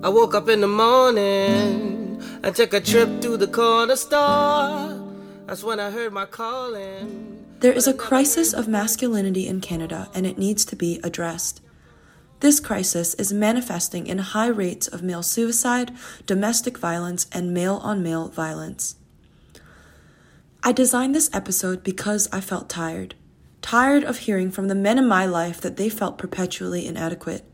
[0.00, 4.96] I woke up in the morning and took a trip to the corner store.
[5.46, 7.44] That's when I heard my calling.
[7.58, 11.60] There is a crisis of masculinity in Canada and it needs to be addressed.
[12.38, 15.90] This crisis is manifesting in high rates of male suicide,
[16.26, 18.94] domestic violence, and male on male violence.
[20.62, 23.16] I designed this episode because I felt tired.
[23.62, 27.44] Tired of hearing from the men in my life that they felt perpetually inadequate.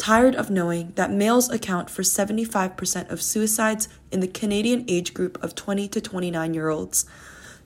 [0.00, 5.36] Tired of knowing that males account for 75% of suicides in the Canadian age group
[5.44, 7.04] of 20 to 29 year olds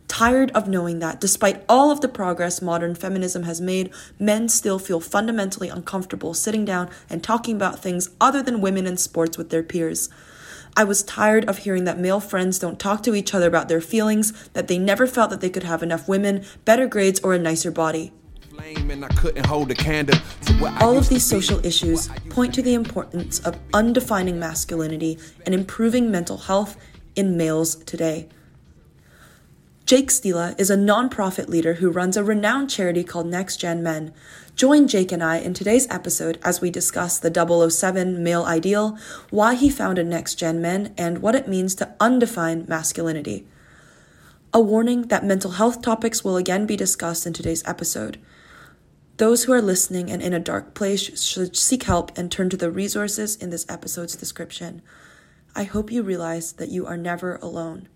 [0.08, 4.78] tired of knowing that, despite all of the progress modern feminism has made, men still
[4.78, 9.50] feel fundamentally uncomfortable sitting down and talking about things other than women and sports with
[9.50, 10.08] their peers.
[10.76, 13.80] I was tired of hearing that male friends don't talk to each other about their
[13.80, 17.38] feelings, that they never felt that they could have enough women, better grades, or a
[17.38, 18.12] nicer body.
[20.80, 26.38] All of these social issues point to the importance of undefining masculinity and improving mental
[26.38, 26.76] health
[27.16, 28.28] in males today.
[29.86, 34.14] Jake Stika is a nonprofit leader who runs a renowned charity called Next Gen Men.
[34.56, 38.96] Join Jake and I in today's episode as we discuss the 007 male ideal,
[39.28, 43.46] why he founded Next Gen Men, and what it means to undefine masculinity.
[44.54, 48.18] A warning that mental health topics will again be discussed in today's episode.
[49.16, 52.56] Those who are listening and in a dark place should seek help and turn to
[52.56, 54.82] the resources in this episode's description.
[55.54, 57.88] I hope you realize that you are never alone.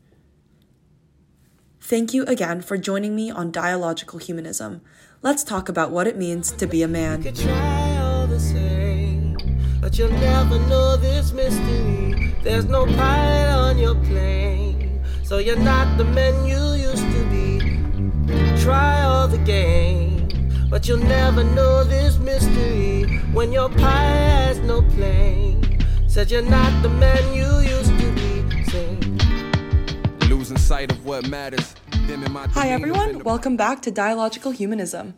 [1.81, 4.81] Thank you again for joining me on Dialogical Humanism.
[5.21, 7.23] Let's talk about what it means to be a man.
[9.81, 12.35] But you'll never know this mystery.
[12.45, 15.03] There's no pilot on your plane.
[15.25, 18.63] So you're not the man you used to be.
[18.63, 20.08] Try all the game.
[20.79, 25.85] But you'll never know this mystery when your pilot has no plane.
[26.07, 28.63] Said you're not the man you used to be.
[28.63, 31.75] Sing losing sight of what matters.
[32.53, 33.25] Hi, everyone.
[33.25, 35.15] Welcome back to Dialogical Humanism.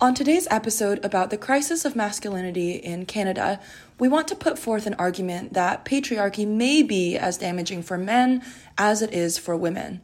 [0.00, 3.60] On today's episode about the crisis of masculinity in Canada,
[3.98, 8.42] we want to put forth an argument that patriarchy may be as damaging for men
[8.78, 10.00] as it is for women.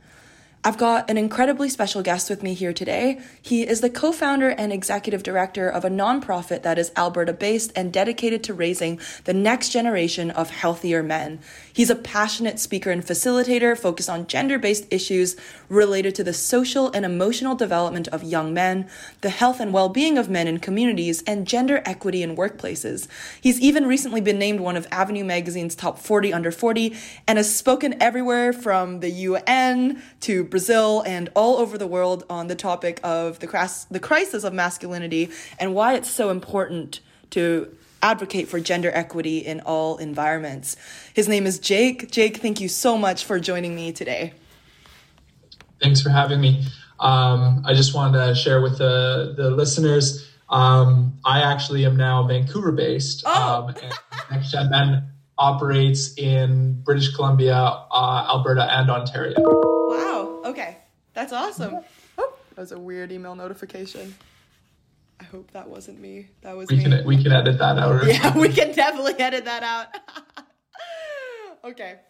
[0.65, 3.19] I've got an incredibly special guest with me here today.
[3.41, 7.73] He is the co founder and executive director of a nonprofit that is Alberta based
[7.75, 11.41] and dedicated to raising the next generation of healthier men.
[11.73, 15.35] He's a passionate speaker and facilitator focused on gender based issues
[15.69, 18.89] related to the social and emotional development of young men,
[19.21, 23.09] the health and well being of men in communities, and gender equity in workplaces.
[23.41, 26.95] He's even recently been named one of Avenue Magazine's top 40 under 40
[27.27, 32.47] and has spoken everywhere from the UN to Brazil and all over the world on
[32.47, 37.77] the topic of the, cras- the crisis of masculinity and why it's so important to
[38.03, 40.77] advocate for gender equity in all environments.
[41.15, 42.11] His name is Jake.
[42.13, 44.35] Jake, thank you so much for joining me today.
[45.81, 46.65] Thanks for having me.
[47.01, 50.29] Um, I just wanted to share with the, the listeners.
[50.49, 53.25] Um, I actually am now Vancouver based.
[53.27, 53.69] Oh.
[53.69, 53.75] Um,
[54.31, 55.09] Next Gen Men
[55.39, 59.35] operates in British Columbia, uh, Alberta, and Ontario.
[59.39, 60.12] Wow.
[60.45, 60.79] Okay.
[61.15, 61.79] That's awesome.
[62.19, 64.15] Oh, that was a weird email notification.
[65.21, 66.29] I hope that wasn't me.
[66.41, 66.83] That was we me.
[66.85, 68.05] Can, we can edit that out.
[68.07, 69.87] Yeah, we can definitely edit that out.
[71.65, 72.01] okay.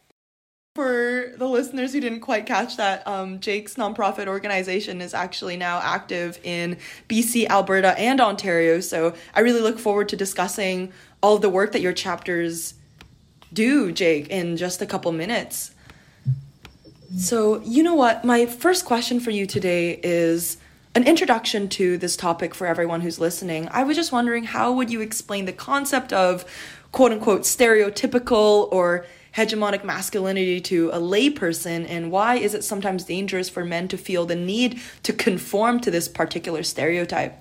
[0.75, 5.79] For the listeners who didn't quite catch that, um, Jake's nonprofit organization is actually now
[5.81, 6.79] active in
[7.11, 8.81] BC, Alberta, and Ontario.
[8.81, 10.91] So I really look forward to discussing
[11.23, 12.75] all of the work that your chapters
[13.53, 15.75] do, Jake, in just a couple minutes.
[17.17, 18.25] So, you know what?
[18.25, 20.57] My first question for you today is
[20.95, 23.69] an introduction to this topic for everyone who's listening.
[23.71, 26.45] I was just wondering how would you explain the concept of
[26.91, 33.49] quote unquote stereotypical or hegemonic masculinity to a layperson and why is it sometimes dangerous
[33.49, 37.35] for men to feel the need to conform to this particular stereotype?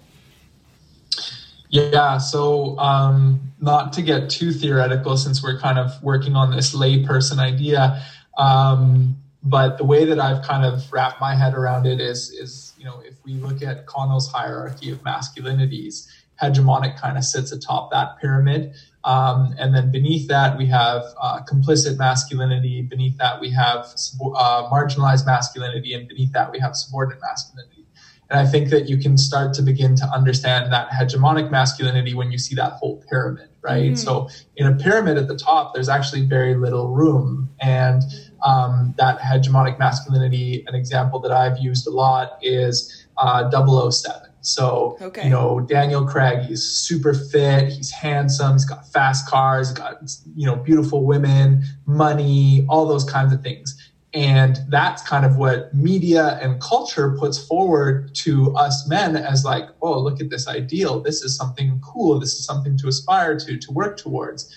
[1.69, 6.75] Yeah, so um, not to get too theoretical since we're kind of working on this
[6.75, 8.01] layperson idea,
[8.37, 12.73] um, but the way that I've kind of wrapped my head around it is is
[12.77, 16.07] you know, if we look at Connell's hierarchy of masculinities,
[16.41, 18.73] hegemonic kind of sits atop that pyramid.
[19.03, 22.81] Um, and then beneath that, we have uh, complicit masculinity.
[22.81, 23.85] Beneath that, we have
[24.35, 25.93] uh, marginalized masculinity.
[25.93, 27.85] And beneath that, we have subordinate masculinity.
[28.31, 32.31] And I think that you can start to begin to understand that hegemonic masculinity when
[32.31, 33.91] you see that whole pyramid, right?
[33.91, 33.97] Mm.
[33.97, 37.49] So in a pyramid at the top, there's actually very little room.
[37.59, 38.03] And
[38.43, 44.31] um, that hegemonic masculinity, an example that I've used a lot is uh, 007.
[44.41, 45.25] So, okay.
[45.25, 50.01] you know, Daniel Craig, he's super fit, he's handsome, he's got fast cars, he's got,
[50.35, 53.77] you know, beautiful women, money, all those kinds of things.
[54.13, 59.69] And that's kind of what media and culture puts forward to us men as like,
[59.81, 60.99] oh, look at this ideal.
[60.99, 62.19] This is something cool.
[62.19, 64.53] This is something to aspire to, to work towards.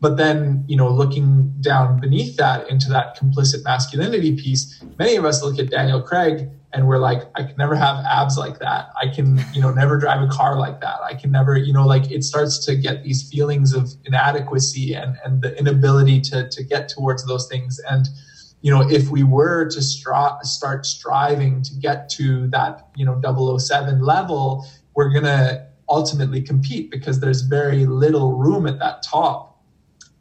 [0.00, 5.24] But then, you know, looking down beneath that into that complicit masculinity piece, many of
[5.24, 8.90] us look at Daniel Craig and we're like, I can never have abs like that.
[9.00, 11.00] I can, you know, never drive a car like that.
[11.02, 15.16] I can never, you know, like it starts to get these feelings of inadequacy and,
[15.24, 17.80] and the inability to, to get towards those things.
[17.90, 18.08] And,
[18.62, 23.20] you know, if we were to stri- start striving to get to that, you know,
[23.58, 29.49] 007 level, we're to ultimately compete because there's very little room at that top.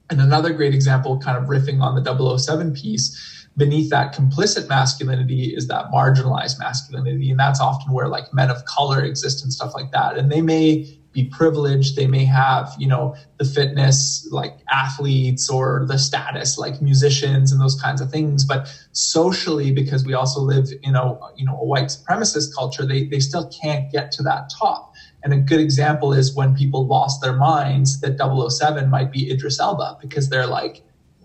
[0.10, 5.56] And another great example, kind of riffing on the 007 piece, beneath that complicit masculinity
[5.56, 7.30] is that marginalized masculinity.
[7.30, 10.18] And that's often where like men of color exist and stuff like that.
[10.18, 15.86] And they may be privileged they may have you know the fitness like athletes or
[15.88, 20.68] the status like musicians and those kinds of things but socially because we also live
[20.84, 24.52] in a you know a white supremacist culture they they still can't get to that
[24.60, 24.88] top
[25.24, 29.60] and a good example is when people lost their minds that 007 might be Idris
[29.60, 30.83] Elba because they're like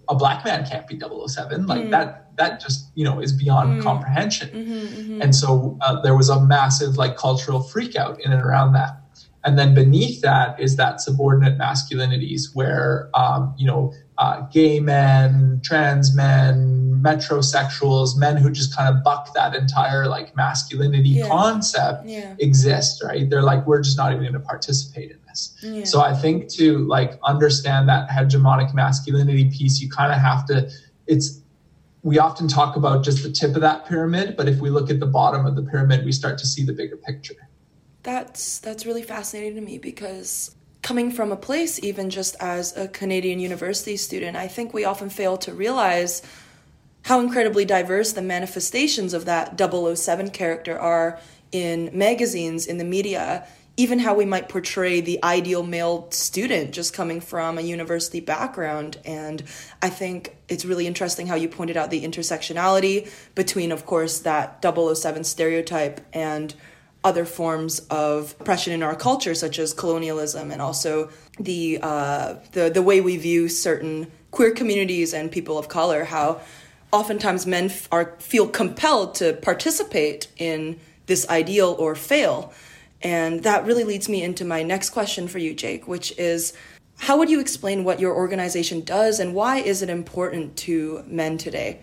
[0.08, 1.90] a black man can't be 007 like mm.
[1.90, 3.82] that that just you know is beyond mm.
[3.82, 5.22] comprehension mm-hmm, mm-hmm.
[5.22, 9.04] and so uh, there was a massive like cultural freakout in and around that
[9.44, 15.60] and then beneath that is that subordinate masculinities where, um, you know, uh, gay men,
[15.64, 21.28] trans men, metrosexuals, men who just kind of buck that entire like masculinity yeah.
[21.28, 22.34] concept yeah.
[22.38, 23.28] exist, right?
[23.28, 25.56] They're like, we're just not even going to participate in this.
[25.62, 25.84] Yeah.
[25.84, 30.70] So I think to like understand that hegemonic masculinity piece, you kind of have to,
[31.06, 31.40] it's,
[32.02, 35.00] we often talk about just the tip of that pyramid, but if we look at
[35.00, 37.34] the bottom of the pyramid, we start to see the bigger picture
[38.04, 40.54] that's that's really fascinating to me because
[40.84, 45.08] coming from a place even just as a Canadian university student, I think we often
[45.08, 46.22] fail to realize
[47.06, 51.18] how incredibly diverse the manifestations of that 007 character are
[51.50, 53.46] in magazines, in the media,
[53.78, 58.98] even how we might portray the ideal male student just coming from a university background.
[59.06, 59.42] And
[59.80, 64.62] I think it's really interesting how you pointed out the intersectionality between, of course, that
[64.62, 66.54] 007 stereotype and
[67.04, 72.70] other forms of oppression in our culture, such as colonialism, and also the uh, the
[72.70, 76.04] the way we view certain queer communities and people of color.
[76.04, 76.40] How
[76.90, 82.52] oftentimes men f- are feel compelled to participate in this ideal or fail,
[83.02, 86.54] and that really leads me into my next question for you, Jake, which is.
[86.96, 91.36] How would you explain what your organization does and why is it important to men
[91.38, 91.80] today?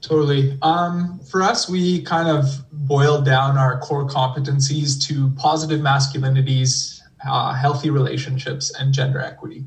[0.00, 0.56] Totally.
[0.62, 2.46] Um, for us, we kind of
[2.88, 9.64] boiled down our core competencies to positive masculinities, uh, healthy relationships, and gender equity.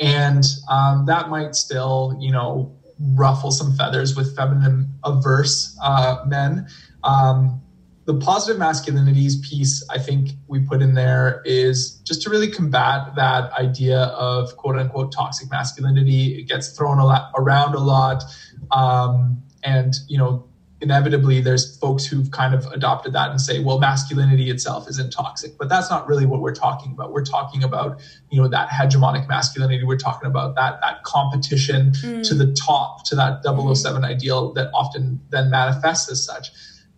[0.00, 2.76] And um, that might still, you know,
[3.14, 6.66] ruffle some feathers with feminine averse uh, men.
[7.04, 7.62] Um,
[8.06, 13.14] the positive masculinities piece, I think we put in there is just to really combat
[13.16, 16.40] that idea of quote unquote toxic masculinity.
[16.40, 18.24] It gets thrown a lot, around a lot.
[18.70, 20.48] Um, and you know
[20.80, 25.58] inevitably there's folks who've kind of adopted that and say well masculinity itself isn't toxic
[25.58, 29.26] but that's not really what we're talking about we're talking about you know that hegemonic
[29.26, 32.26] masculinity we're talking about that that competition mm.
[32.26, 34.04] to the top to that 007 mm.
[34.04, 36.50] ideal that often then manifests as such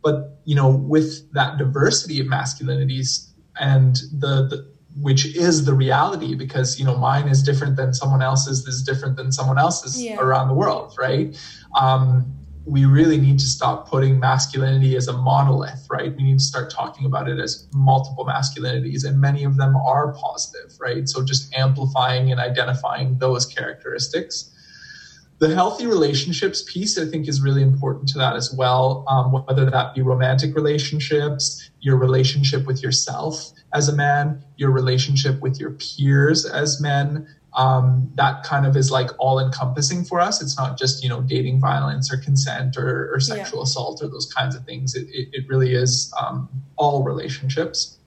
[0.03, 4.71] but you know with that diversity of masculinities and the, the
[5.01, 8.83] which is the reality because you know mine is different than someone else's this is
[8.83, 10.19] different than someone else's yeah.
[10.19, 11.39] around the world right
[11.81, 12.35] um,
[12.67, 16.15] we really need to stop putting masculinity as a monolith, right?
[16.15, 20.13] We need to start talking about it as multiple masculinities, and many of them are
[20.15, 21.09] positive, right?
[21.09, 24.55] So just amplifying and identifying those characteristics.
[25.39, 29.71] The healthy relationships piece, I think, is really important to that as well, um, whether
[29.71, 35.71] that be romantic relationships, your relationship with yourself as a man, your relationship with your
[35.71, 40.41] peers as men, um, that kind of is like all encompassing for us.
[40.43, 43.65] It's not just, you know, dating violence or consent or, or sexual yeah.
[43.65, 44.95] assault or those kinds of things.
[44.95, 47.99] It, it, it really is um, all relationships.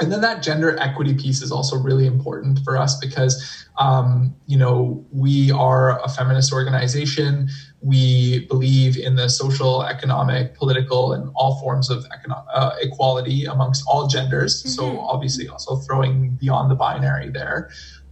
[0.00, 4.56] And then that gender equity piece is also really important for us because, um, you
[4.56, 7.48] know, we are a feminist organization.
[7.82, 13.82] We believe in the social, economic, political, and all forms of economic, uh, equality amongst
[13.88, 14.60] all genders.
[14.60, 14.68] Mm-hmm.
[14.68, 17.68] So obviously, also throwing beyond the binary there.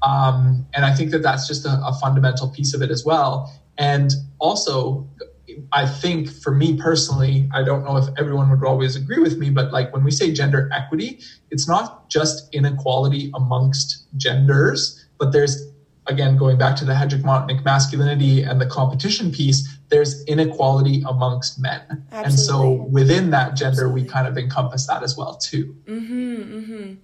[0.07, 3.53] Um, and I think that that's just a, a fundamental piece of it as well.
[3.77, 5.09] And also,
[5.73, 9.51] I think for me personally, I don't know if everyone would always agree with me,
[9.51, 11.21] but like when we say gender equity,
[11.51, 15.73] it's not just inequality amongst genders, but there's
[16.09, 21.83] again going back to the hegemonic masculinity and the competition piece there's inequality amongst men
[22.13, 22.25] Absolutely.
[22.25, 24.03] and so within that gender Absolutely.
[24.03, 26.95] we kind of encompass that as well too mm-hmm, mm-hmm.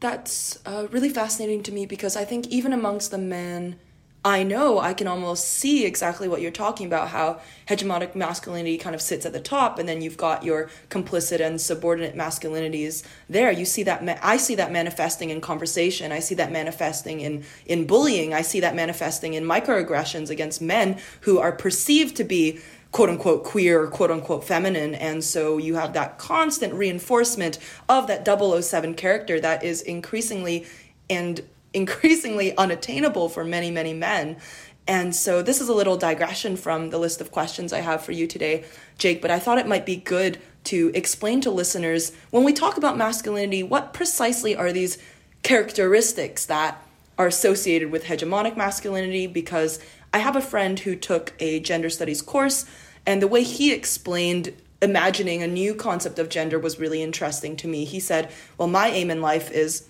[0.00, 3.78] That's uh, really fascinating to me because i think even amongst the men
[4.22, 8.94] I know I can almost see exactly what you're talking about how hegemonic masculinity kind
[8.94, 13.50] of sits at the top and then you've got your complicit and subordinate masculinities there.
[13.50, 16.12] You see that ma- I see that manifesting in conversation.
[16.12, 18.34] I see that manifesting in in bullying.
[18.34, 22.60] I see that manifesting in microaggressions against men who are perceived to be
[22.92, 24.94] quote unquote queer quote unquote feminine.
[24.94, 30.66] And so you have that constant reinforcement of that 007 character that is increasingly
[31.08, 31.42] and
[31.72, 34.36] increasingly unattainable for many, many men.
[34.86, 38.12] And so this is a little digression from the list of questions I have for
[38.12, 38.64] you today,
[38.98, 42.76] Jake, but I thought it might be good to explain to listeners when we talk
[42.76, 44.98] about masculinity, what precisely are these
[45.42, 46.82] characteristics that
[47.18, 49.26] are associated with hegemonic masculinity?
[49.26, 49.78] Because
[50.12, 52.66] I have a friend who took a gender studies course,
[53.06, 54.52] and the way he explained
[54.82, 57.84] imagining a new concept of gender was really interesting to me.
[57.84, 59.86] He said, Well, my aim in life is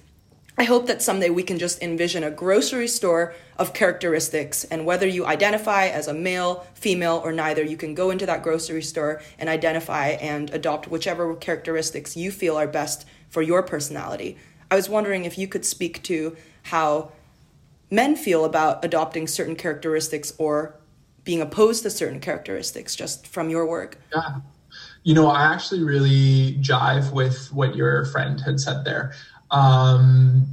[0.59, 5.07] I hope that someday we can just envision a grocery store of characteristics, and whether
[5.07, 9.23] you identify as a male, female, or neither, you can go into that grocery store
[9.39, 14.37] and identify and adopt whichever characteristics you feel are best for your personality.
[14.71, 17.13] I was wondering if you could speak to how
[17.91, 20.81] men feel about adopting certain characteristics or
[21.25, 23.99] being opposed to certain characteristics just from your work.
[24.15, 24.37] Yeah.
[25.03, 29.13] You know, I actually really jive with what your friend had said there.
[29.51, 30.47] Um,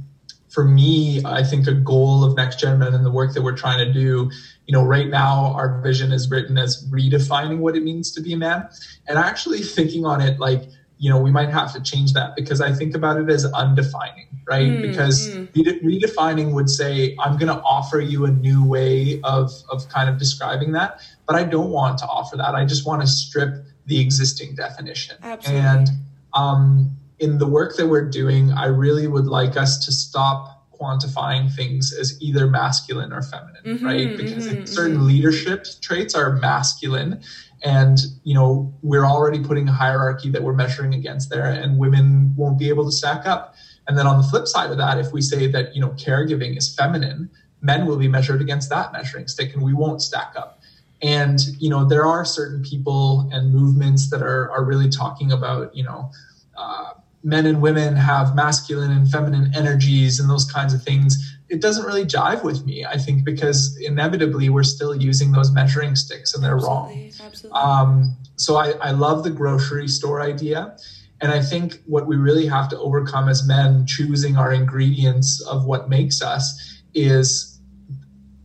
[0.48, 3.56] for me, I think a goal of Next Gen Men and the work that we're
[3.56, 4.30] trying to do,
[4.66, 8.32] you know, right now our vision is written as redefining what it means to be
[8.32, 8.68] a man.
[9.06, 10.64] And actually thinking on it like,
[10.98, 14.26] you know, we might have to change that because I think about it as undefining,
[14.46, 14.68] right?
[14.68, 15.48] Mm, because mm.
[15.54, 20.18] redefining would say, I'm going to offer you a new way of, of kind of
[20.18, 22.54] describing that, but I don't want to offer that.
[22.54, 25.16] I just want to strip the existing definition.
[25.22, 25.66] Absolutely.
[25.66, 25.88] And,
[26.34, 26.90] um,
[27.20, 31.92] in the work that we're doing, I really would like us to stop quantifying things
[31.92, 34.16] as either masculine or feminine, mm-hmm, right?
[34.16, 35.06] Because mm-hmm, certain mm-hmm.
[35.06, 37.20] leadership traits are masculine
[37.62, 42.32] and you know we're already putting a hierarchy that we're measuring against there and women
[42.36, 43.54] won't be able to stack up.
[43.86, 46.56] And then on the flip side of that if we say that you know caregiving
[46.56, 50.60] is feminine men will be measured against that measuring stick and we won't stack up.
[51.02, 55.74] And you know there are certain people and movements that are are really talking about
[55.74, 56.10] you know
[56.56, 61.60] uh, men and women have masculine and feminine energies and those kinds of things it
[61.60, 66.34] doesn't really jive with me i think because inevitably we're still using those measuring sticks
[66.34, 67.60] and they're absolutely, wrong absolutely.
[67.60, 70.76] Um, so I, I love the grocery store idea
[71.20, 75.64] and i think what we really have to overcome as men choosing our ingredients of
[75.64, 77.60] what makes us is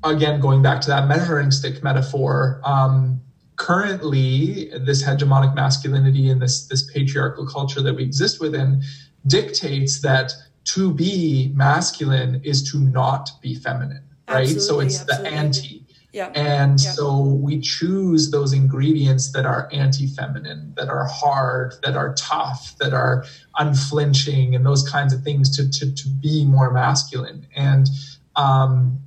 [0.04, 3.22] again going back to that measuring stick metaphor um,
[3.56, 8.82] currently this hegemonic masculinity and this this patriarchal culture that we exist within
[9.28, 10.34] dictates that
[10.66, 15.30] to be masculine is to not be feminine right absolutely, so it's absolutely.
[15.30, 15.80] the anti
[16.14, 16.28] yeah.
[16.36, 16.92] And yeah.
[16.92, 22.76] so we choose those ingredients that are anti feminine, that are hard, that are tough,
[22.78, 23.26] that are
[23.58, 27.48] unflinching, and those kinds of things to, to, to be more masculine.
[27.56, 27.90] And
[28.36, 29.02] um,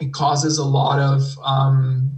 [0.00, 2.10] it causes a lot of um,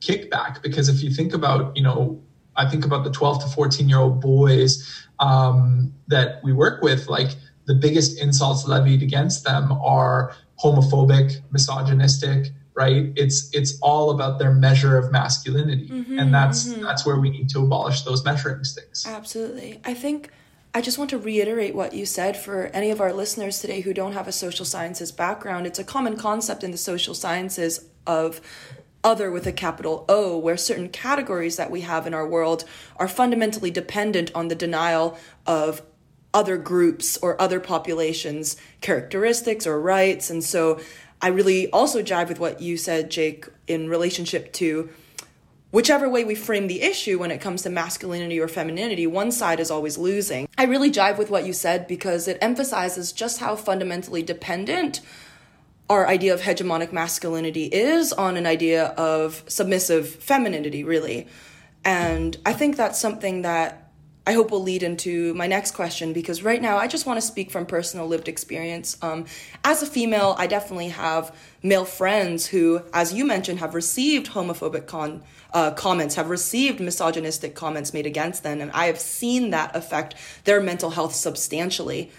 [0.00, 2.20] kickback because if you think about you know
[2.56, 7.08] i think about the 12 to 14 year old boys um, that we work with
[7.08, 7.30] like
[7.66, 14.52] the biggest insults levied against them are homophobic misogynistic right it's it's all about their
[14.52, 16.82] measure of masculinity mm-hmm, and that's mm-hmm.
[16.82, 20.30] that's where we need to abolish those measuring sticks absolutely i think
[20.74, 23.92] I just want to reiterate what you said for any of our listeners today who
[23.92, 25.66] don't have a social sciences background.
[25.66, 28.40] It's a common concept in the social sciences of
[29.04, 32.64] other with a capital O, where certain categories that we have in our world
[32.96, 35.82] are fundamentally dependent on the denial of
[36.34, 40.30] other groups or other populations' characteristics or rights.
[40.30, 40.80] And so
[41.20, 44.90] I really also jive with what you said, Jake, in relationship to
[45.70, 49.58] whichever way we frame the issue when it comes to masculinity or femininity, one side
[49.58, 50.48] is always losing.
[50.58, 55.00] I really jive with what you said because it emphasizes just how fundamentally dependent
[55.88, 61.26] our idea of hegemonic masculinity is on an idea of submissive femininity, really.
[61.84, 63.81] And I think that's something that
[64.24, 67.26] I hope will lead into my next question because right now I just want to
[67.26, 68.96] speak from personal lived experience.
[69.02, 69.26] Um,
[69.64, 74.86] as a female, I definitely have male friends who, as you mentioned, have received homophobic
[74.86, 79.74] con- uh, comments, have received misogynistic comments made against them, and I have seen that
[79.74, 80.14] affect
[80.44, 82.10] their mental health substantially.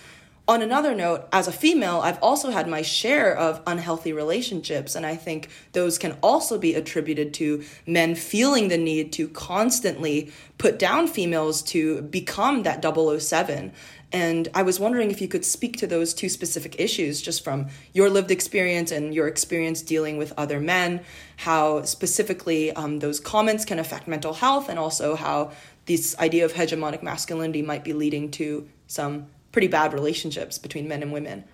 [0.46, 5.06] On another note, as a female, I've also had my share of unhealthy relationships, and
[5.06, 10.78] I think those can also be attributed to men feeling the need to constantly put
[10.78, 13.72] down females to become that 007.
[14.12, 17.70] And I was wondering if you could speak to those two specific issues just from
[17.94, 21.00] your lived experience and your experience dealing with other men,
[21.38, 25.52] how specifically um, those comments can affect mental health, and also how
[25.86, 31.02] this idea of hegemonic masculinity might be leading to some pretty bad relationships between men
[31.02, 31.46] and women.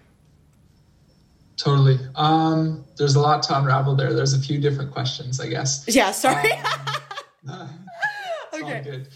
[1.57, 1.99] Totally.
[2.15, 4.13] Um, there's a lot to unravel there.
[4.13, 5.83] There's a few different questions, I guess.
[5.87, 6.51] Yeah, sorry.
[7.47, 7.69] Um,
[8.53, 8.81] okay.
[8.81, 9.09] good.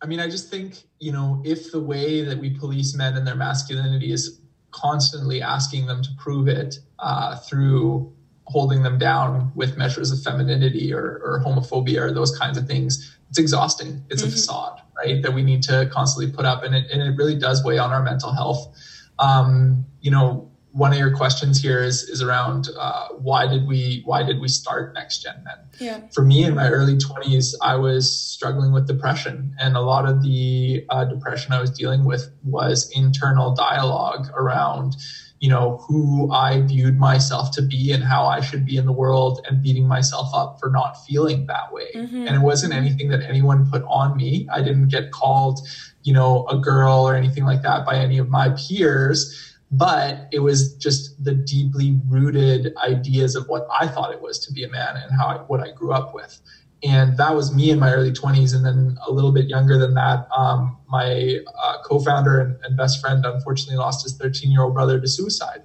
[0.00, 3.26] I mean, I just think, you know, if the way that we police men and
[3.26, 4.40] their masculinity is
[4.70, 8.12] constantly asking them to prove it uh, through
[8.46, 13.16] holding them down with measures of femininity or, or homophobia or those kinds of things,
[13.30, 14.04] it's exhausting.
[14.10, 14.28] It's mm-hmm.
[14.28, 15.22] a facade right?
[15.22, 17.92] That we need to constantly put up, and it and it really does weigh on
[17.92, 18.74] our mental health.
[19.18, 24.02] Um, you know, one of your questions here is is around uh, why did we
[24.04, 27.76] why did we start next gen men yeah for me in my early 20s i
[27.76, 32.28] was struggling with depression and a lot of the uh, depression i was dealing with
[32.42, 34.96] was internal dialogue around
[35.44, 38.92] you know, who I viewed myself to be and how I should be in the
[38.92, 41.88] world and beating myself up for not feeling that way.
[41.94, 42.26] Mm-hmm.
[42.26, 44.48] And it wasn't anything that anyone put on me.
[44.50, 45.60] I didn't get called,
[46.02, 49.54] you know, a girl or anything like that by any of my peers.
[49.70, 54.52] But it was just the deeply rooted ideas of what I thought it was to
[54.54, 56.40] be a man and how I, what I grew up with
[56.84, 59.94] and that was me in my early 20s and then a little bit younger than
[59.94, 60.28] that.
[60.36, 65.00] Um, my uh, co-founder and, and, best friend unfortunately lost his 13 year old brother
[65.00, 65.62] to suicide.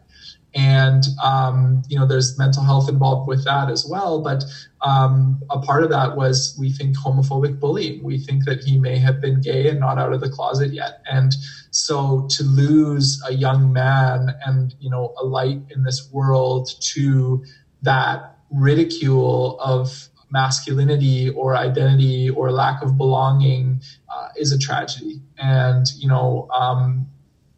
[0.56, 4.22] And um, you know there's mental health involved with that as well.
[4.22, 4.44] But
[4.82, 8.02] um, a part of that was we think homophobic bullying.
[8.04, 11.02] We think that he may have been gay and not out of the closet yet.
[11.12, 11.36] And
[11.70, 17.44] so to lose a young man and you know a light in this world to
[17.84, 23.82] that ridicule of masculinity or identity or lack of belonging
[24.14, 25.22] uh, is a tragedy.
[25.38, 27.08] And, you know, um,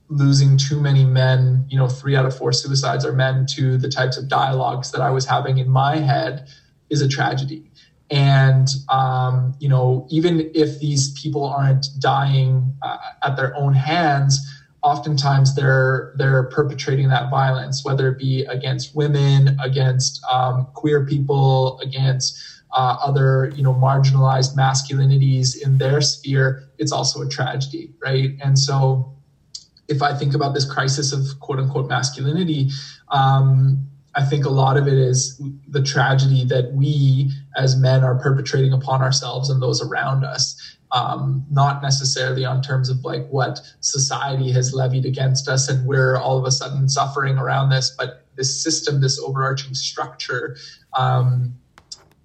[0.09, 3.89] losing too many men, you know, three out of four suicides are men to the
[3.89, 6.47] types of dialogues that I was having in my head
[6.89, 7.71] is a tragedy.
[8.09, 14.37] And, um, you know, even if these people aren't dying uh, at their own hands,
[14.83, 21.79] oftentimes they're they're perpetrating that violence, whether it be against women, against um, queer people,
[21.79, 22.37] against
[22.73, 28.31] uh, other you know marginalized masculinities in their sphere it's also a tragedy right?
[28.43, 29.11] And so
[29.91, 32.69] if i think about this crisis of quote unquote masculinity
[33.09, 38.15] um, i think a lot of it is the tragedy that we as men are
[38.15, 43.61] perpetrating upon ourselves and those around us um, not necessarily on terms of like what
[43.79, 48.25] society has levied against us and we're all of a sudden suffering around this but
[48.35, 50.57] this system this overarching structure
[50.93, 51.53] um,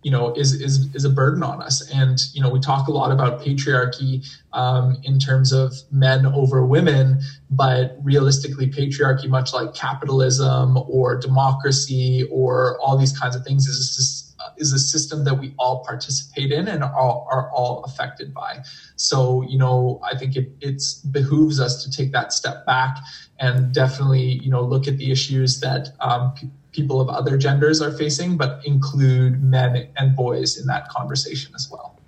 [0.07, 2.93] you know is is is a burden on us and you know we talk a
[2.93, 9.75] lot about patriarchy um, in terms of men over women but realistically patriarchy much like
[9.75, 14.23] capitalism or democracy or all these kinds of things is
[14.59, 18.63] is a system that we all participate in and are, are all affected by.
[18.97, 22.99] So, you know, I think it it's behooves us to take that step back
[23.39, 26.33] and definitely, you know, look at the issues that um,
[26.77, 31.71] people of other genders are facing, but include men and boys in that conversation as
[31.71, 31.99] well.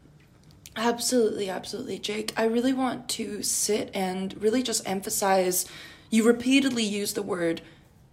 [0.77, 2.33] Absolutely, absolutely, Jake.
[2.37, 5.67] I really want to sit and really just emphasize
[6.11, 7.63] you repeatedly use the word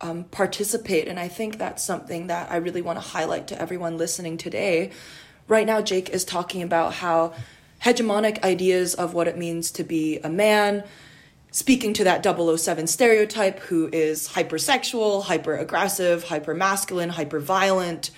[0.01, 3.97] um, participate, and I think that's something that I really want to highlight to everyone
[3.97, 4.91] listening today.
[5.47, 7.33] Right now, Jake is talking about how
[7.83, 10.83] hegemonic ideas of what it means to be a man,
[11.55, 18.11] speaking to that 007 stereotype who is hypersexual, hyper aggressive, hyper masculine, hyper violent,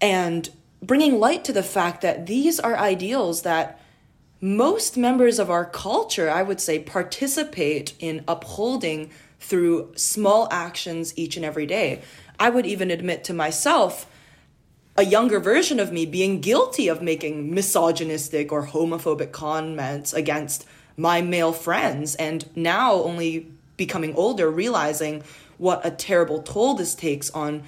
[0.00, 0.50] and
[0.82, 3.80] bringing light to the fact that these are ideals that
[4.40, 11.36] most members of our culture, I would say, participate in upholding through small actions each
[11.36, 12.02] and every day.
[12.40, 14.10] I would even admit to myself,
[14.96, 20.66] a younger version of me being guilty of making misogynistic or homophobic comments against
[21.00, 25.22] my male friends and now only becoming older realizing
[25.56, 27.62] what a terrible toll this takes on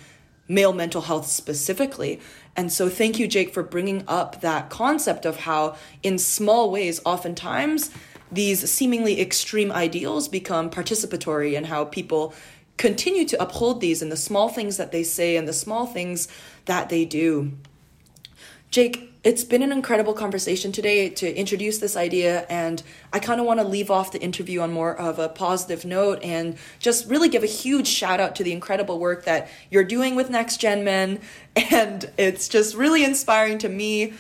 [0.49, 2.21] male mental health specifically.
[2.55, 7.01] And so thank you Jake for bringing up that concept of how in small ways
[7.07, 7.91] oftentimes
[8.31, 12.35] these seemingly extreme ideals become participatory and how people
[12.77, 16.29] continue to uphold these in the small things that they say and the small things
[16.67, 17.53] that they do.
[18.71, 22.83] Jake, it's been an incredible conversation today to introduce this idea, and
[23.13, 26.19] I kind of want to leave off the interview on more of a positive note
[26.25, 30.17] and just really give a huge shout out to the incredible work that you're doing
[30.17, 31.21] with Next Gen Men.
[31.71, 34.15] And it's just really inspiring to me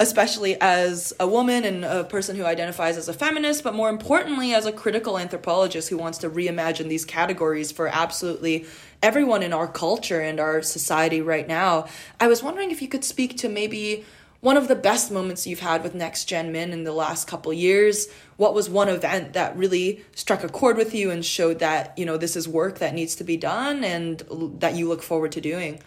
[0.00, 4.54] especially as a woman and a person who identifies as a feminist, but more importantly,
[4.54, 8.64] as a critical anthropologist who wants to reimagine these categories for absolutely
[9.02, 11.86] everyone in our culture and our society right now.
[12.18, 14.06] I was wondering if you could speak to maybe
[14.40, 17.52] one of the best moments you've had with Next Gen Men in the last couple
[17.52, 18.08] years.
[18.36, 22.06] What was one event that really struck a chord with you and showed that, you
[22.06, 24.22] know, this is work that needs to be done and
[24.60, 25.82] that you look forward to doing?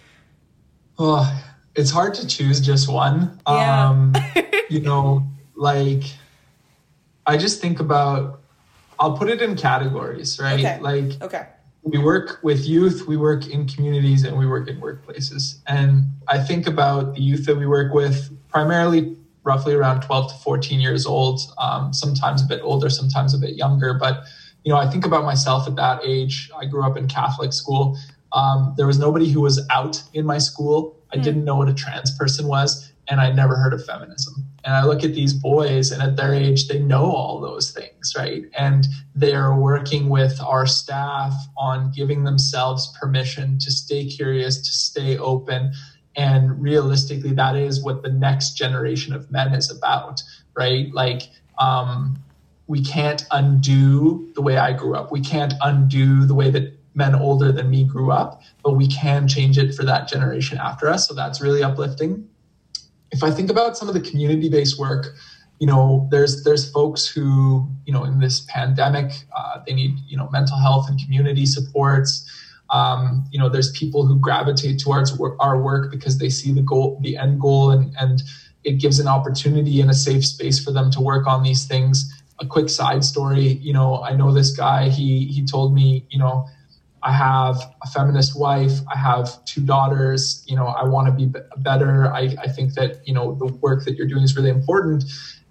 [1.00, 1.44] Oh,
[1.76, 3.40] it's hard to choose just one.
[3.48, 3.90] Yeah.
[3.90, 4.14] Um,
[4.70, 6.04] you know, like
[7.26, 8.42] I just think about
[9.00, 10.60] I'll put it in categories, right?
[10.60, 10.80] Okay.
[10.80, 11.48] Like okay.
[11.84, 15.60] We work with youth, we work in communities, and we work in workplaces.
[15.68, 20.38] And I think about the youth that we work with, primarily roughly around 12 to
[20.40, 23.94] 14 years old, um, sometimes a bit older, sometimes a bit younger.
[23.94, 24.24] But,
[24.64, 26.50] you know, I think about myself at that age.
[26.58, 27.98] I grew up in Catholic school.
[28.32, 30.98] Um, there was nobody who was out in my school.
[31.14, 31.24] I mm.
[31.24, 34.46] didn't know what a trans person was, and I never heard of feminism.
[34.64, 38.14] And I look at these boys, and at their age, they know all those things,
[38.18, 38.44] right?
[38.58, 45.18] And they're working with our staff on giving themselves permission to stay curious, to stay
[45.18, 45.74] open.
[46.16, 50.22] And realistically, that is what the next generation of men is about,
[50.56, 50.94] right?
[50.94, 51.24] Like,
[51.60, 52.24] um,
[52.68, 55.12] we can't undo the way I grew up.
[55.12, 59.28] We can't undo the way that men older than me grew up, but we can
[59.28, 61.08] change it for that generation after us.
[61.08, 62.28] So that's really uplifting.
[63.12, 65.16] If I think about some of the community based work,
[65.60, 70.18] you know, there's there's folks who, you know, in this pandemic, uh, they need you
[70.18, 72.30] know mental health and community supports.
[72.70, 77.00] Um, you know, there's people who gravitate towards our work because they see the goal,
[77.02, 78.24] the end goal, and and
[78.64, 82.12] it gives an opportunity and a safe space for them to work on these things.
[82.40, 84.90] A quick side story, you know, I know this guy.
[84.90, 86.48] He he told me, you know,
[87.04, 88.80] I have a feminist wife.
[88.94, 90.44] I have two daughters.
[90.48, 92.12] You know, I want to be better.
[92.14, 95.04] I, I think that, you know, the work that you're doing is really important.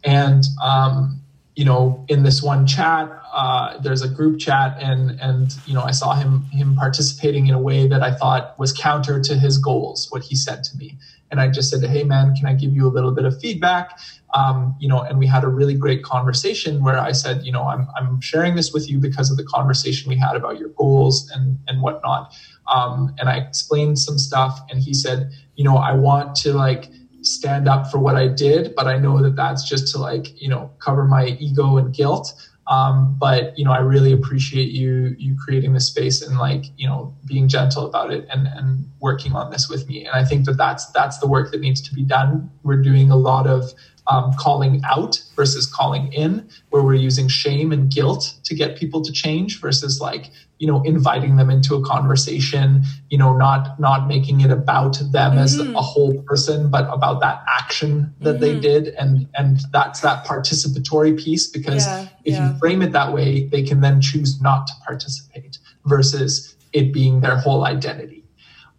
[0.04, 1.20] And, um,
[1.54, 5.82] you know, in this one chat, uh, there's a group chat, and and you know,
[5.82, 9.58] I saw him him participating in a way that I thought was counter to his
[9.58, 10.06] goals.
[10.10, 10.98] What he said to me,
[11.32, 13.98] and I just said, "Hey, man, can I give you a little bit of feedback?"
[14.34, 17.64] Um, you know, and we had a really great conversation where I said, you know,
[17.64, 21.30] I'm, I'm sharing this with you because of the conversation we had about your goals
[21.34, 22.34] and, and whatnot.
[22.72, 26.88] Um, and I explained some stuff and he said, you know, I want to like
[27.20, 30.48] stand up for what I did, but I know that that's just to like, you
[30.48, 32.32] know, cover my ego and guilt.
[32.68, 36.86] Um, but you know, I really appreciate you you creating this space and like you
[36.86, 40.06] know being gentle about it and and working on this with me.
[40.06, 42.50] And I think that that's that's the work that needs to be done.
[42.62, 43.72] We're doing a lot of
[44.06, 49.02] um, calling out versus calling in, where we're using shame and guilt to get people
[49.02, 52.82] to change versus like you know inviting them into a conversation.
[53.10, 55.38] You know, not not making it about them mm-hmm.
[55.38, 58.40] as a whole person, but about that action that mm-hmm.
[58.40, 61.46] they did, and and that's that participatory piece.
[61.46, 62.52] Because yeah, if yeah.
[62.52, 67.20] you frame it that way, they can then choose not to participate versus it being
[67.20, 68.24] their whole identity.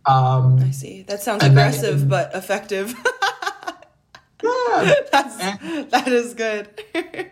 [0.06, 1.04] Um, I see.
[1.04, 2.94] That sounds aggressive then, but effective.
[4.68, 4.94] Yeah.
[5.12, 6.68] That's, and, that is good.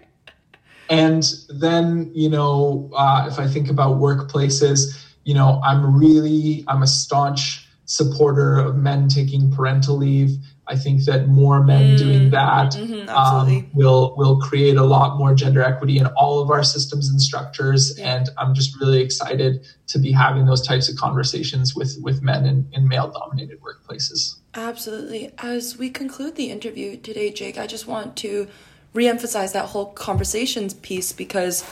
[0.90, 6.84] and then, you know, uh, if I think about workplaces, you know, I'm really, I'm
[6.84, 10.38] a staunch supporter of men taking parental leave.
[10.68, 15.18] I think that more men mm, doing that mm-hmm, um, will will create a lot
[15.18, 17.98] more gender equity in all of our systems and structures.
[17.98, 18.16] Yeah.
[18.16, 22.46] And I'm just really excited to be having those types of conversations with with men
[22.46, 24.36] in, in male dominated workplaces.
[24.54, 25.32] Absolutely.
[25.38, 28.48] As we conclude the interview today, Jake, I just want to
[28.94, 31.64] reemphasize that whole conversations piece because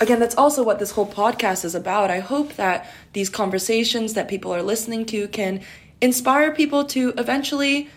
[0.00, 4.28] again that's also what this whole podcast is about i hope that these conversations that
[4.28, 5.60] people are listening to can
[6.00, 7.90] inspire people to eventually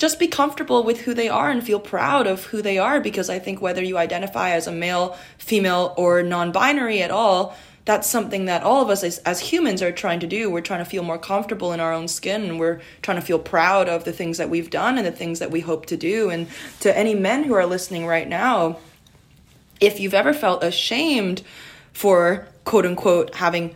[0.00, 3.28] just be comfortable with who they are and feel proud of who they are because
[3.28, 8.08] I think whether you identify as a male, female, or non binary at all, that's
[8.08, 10.50] something that all of us as, as humans are trying to do.
[10.50, 13.38] We're trying to feel more comfortable in our own skin and we're trying to feel
[13.38, 16.30] proud of the things that we've done and the things that we hope to do.
[16.30, 16.46] And
[16.80, 18.78] to any men who are listening right now,
[19.80, 21.42] if you've ever felt ashamed
[21.92, 23.74] for quote unquote having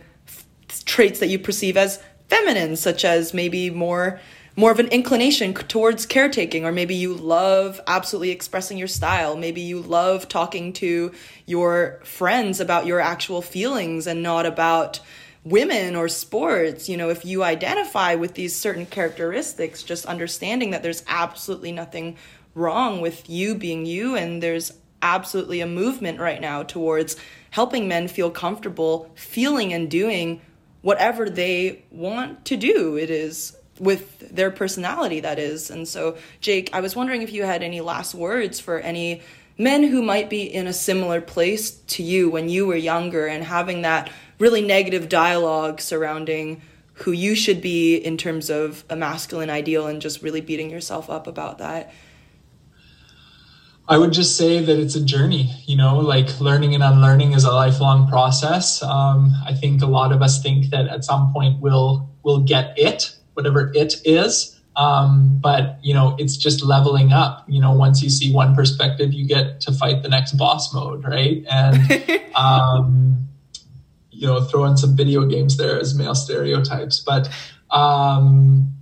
[0.85, 4.19] traits that you perceive as feminine, such as maybe more
[4.57, 9.35] more of an inclination towards caretaking, or maybe you love absolutely expressing your style.
[9.35, 11.11] Maybe you love talking to
[11.45, 15.01] your friends about your actual feelings and not about
[15.43, 16.87] women or sports.
[16.87, 22.15] You know, if you identify with these certain characteristics, just understanding that there's absolutely nothing
[22.53, 27.17] wrong with you being you, and there's absolutely a movement right now towards
[27.51, 30.41] helping men feel comfortable feeling and doing
[30.81, 32.97] whatever they want to do.
[32.97, 35.69] It is with their personality, that is.
[35.69, 39.21] And so, Jake, I was wondering if you had any last words for any
[39.57, 43.43] men who might be in a similar place to you when you were younger and
[43.43, 44.09] having that
[44.39, 46.61] really negative dialogue surrounding
[46.99, 51.09] who you should be in terms of a masculine ideal and just really beating yourself
[51.09, 51.93] up about that.
[53.87, 57.43] I would just say that it's a journey, you know, like learning and unlearning is
[57.43, 58.81] a lifelong process.
[58.81, 62.73] Um, I think a lot of us think that at some point we'll we'll get
[62.77, 64.59] it, whatever it is.
[64.75, 67.45] Um, but you know, it's just leveling up.
[67.47, 71.05] You know, once you see one perspective, you get to fight the next boss mode,
[71.05, 71.45] right?
[71.49, 73.27] And um,
[74.11, 76.99] you know, throw in some video games there as male stereotypes.
[76.99, 77.29] But
[77.71, 78.73] um,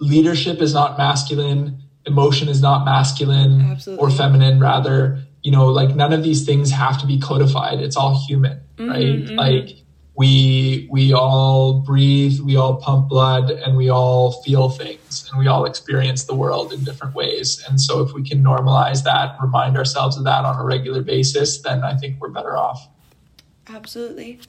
[0.00, 4.04] leadership is not masculine emotion is not masculine Absolutely.
[4.04, 7.96] or feminine rather you know like none of these things have to be codified it's
[7.96, 9.36] all human mm-hmm, right mm-hmm.
[9.36, 9.82] like
[10.16, 15.46] we we all breathe we all pump blood and we all feel things and we
[15.46, 17.62] all experience the world in different ways.
[17.68, 21.58] And so if we can normalize that remind ourselves of that on a regular basis
[21.58, 22.88] then i think we're better off.
[23.68, 24.40] Absolutely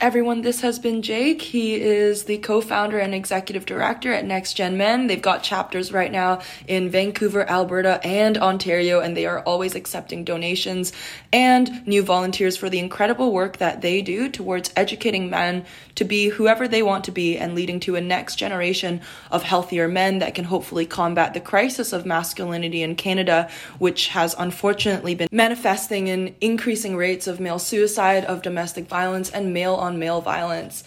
[0.00, 1.42] Everyone, this has been Jake.
[1.42, 5.08] He is the co founder and executive director at Next Gen Men.
[5.08, 10.22] They've got chapters right now in Vancouver, Alberta, and Ontario, and they are always accepting
[10.22, 10.92] donations
[11.32, 15.64] and new volunteers for the incredible work that they do towards educating men
[15.96, 19.00] to be whoever they want to be and leading to a next generation
[19.32, 24.36] of healthier men that can hopefully combat the crisis of masculinity in Canada, which has
[24.38, 29.98] unfortunately been manifesting in increasing rates of male suicide, of domestic violence, and male on
[29.98, 30.84] male violence.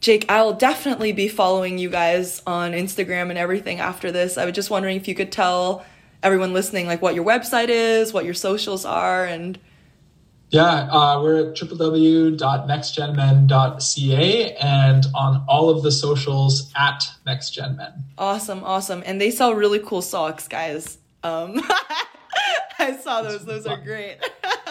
[0.00, 4.36] Jake, I'll definitely be following you guys on Instagram and everything after this.
[4.36, 5.84] I was just wondering if you could tell
[6.22, 9.58] everyone listening like what your website is, what your socials are, and
[10.50, 17.94] yeah, uh, we're at www.nextgenmen.ca and on all of the socials at nextgenmen.
[18.18, 20.98] Awesome, awesome, and they sell really cool socks, guys.
[21.22, 21.60] Um,
[22.78, 24.18] I saw those; those are great.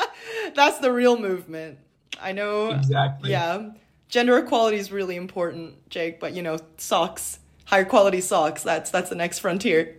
[0.55, 1.79] That's the real movement.
[2.21, 2.71] I know.
[2.71, 3.31] Exactly.
[3.31, 3.69] Yeah.
[4.09, 9.09] Gender equality is really important, Jake, but you know, socks, higher quality socks, that's that's
[9.09, 9.97] the next frontier.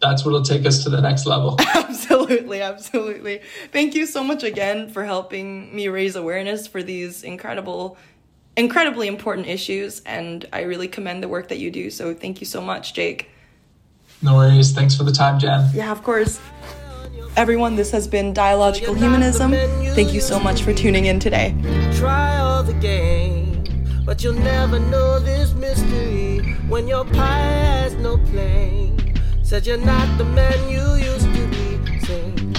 [0.00, 1.56] That's what'll take us to the next level.
[1.74, 3.40] absolutely, absolutely.
[3.72, 7.96] Thank you so much again for helping me raise awareness for these incredible
[8.56, 11.90] incredibly important issues and I really commend the work that you do.
[11.90, 13.30] So thank you so much, Jake.
[14.22, 14.72] No worries.
[14.72, 15.68] Thanks for the time, Jen.
[15.74, 16.40] Yeah, of course.
[17.36, 19.52] Everyone, this has been Dialogical Humanism.
[19.94, 21.54] Thank you so much for tuning in today.
[21.94, 23.62] Try all the game,
[24.06, 29.20] but you'll never know this mystery when your pie has no plane.
[29.42, 32.00] Said you're not the man you used to be.
[32.06, 32.54] Sing.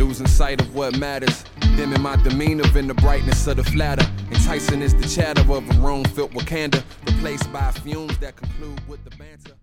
[0.00, 1.44] Losing sight of what matters.
[1.76, 4.04] Dimming my demeanor in the brightness of the flatter.
[4.32, 8.80] Enticing is the chatter of a room filled with candor, replaced by fumes that conclude
[8.88, 9.54] with the banter.